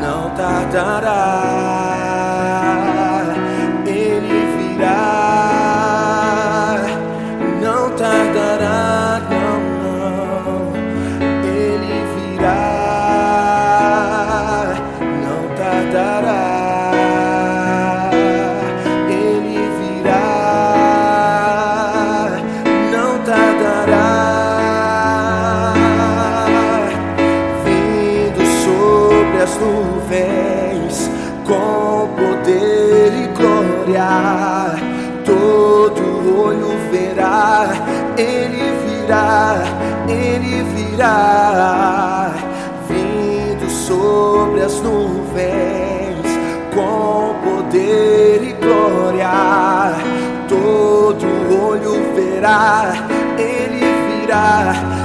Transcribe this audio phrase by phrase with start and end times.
[0.00, 1.05] não tardará.
[29.58, 31.10] Nuvens
[31.46, 34.74] com poder e glória,
[35.24, 37.68] todo olho verá,
[38.16, 39.62] ele virá,
[40.08, 42.32] ele virá,
[42.88, 46.26] vindo sobre as nuvens
[46.74, 49.30] com poder e glória,
[50.48, 51.26] todo
[51.68, 52.92] olho verá,
[53.38, 53.86] ele
[54.20, 54.95] virá,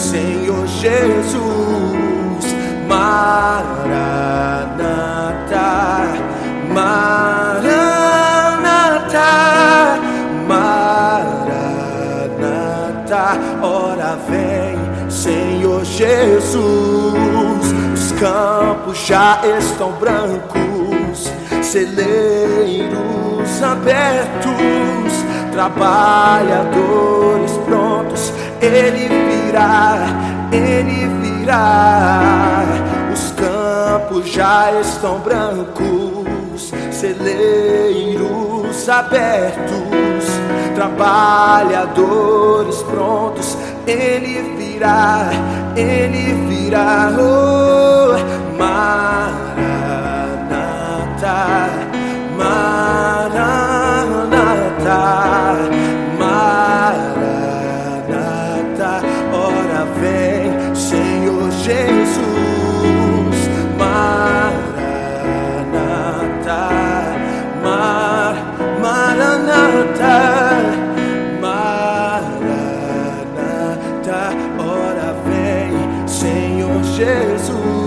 [0.00, 1.36] Senhor Jesus,
[2.88, 3.20] Maranata,
[6.72, 7.68] Maranata,
[10.48, 11.60] Maranata,
[13.62, 14.78] ora vem,
[15.10, 16.64] Senhor Jesus,
[17.92, 21.30] os campos já estão brancos,
[21.62, 25.12] celeiros abertos,
[25.52, 30.06] trabalhadores prontos, Ele virá,
[30.52, 32.64] Ele virá.
[33.12, 40.24] Os campos já estão brancos, celeiros abertos,
[40.74, 43.56] trabalhadores prontos,
[43.86, 45.30] Ele virá,
[45.76, 47.10] Ele virá.
[47.18, 47.49] Oh,
[77.00, 77.79] Jesus.